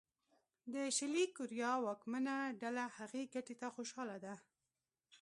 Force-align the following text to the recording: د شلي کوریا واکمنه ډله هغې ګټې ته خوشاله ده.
د 0.73 0.75
شلي 0.97 1.25
کوریا 1.35 1.71
واکمنه 1.85 2.35
ډله 2.61 2.83
هغې 2.97 3.23
ګټې 3.33 3.55
ته 3.61 3.67
خوشاله 3.75 4.17
ده. 4.25 4.35